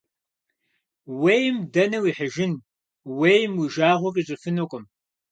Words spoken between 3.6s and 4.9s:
жагъуэ къищӀыфынукъым.